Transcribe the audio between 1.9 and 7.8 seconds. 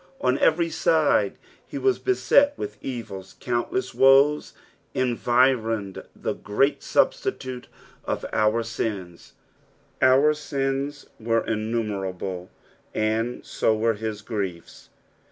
beset with enia; cuunttcss woes environed the great Substitute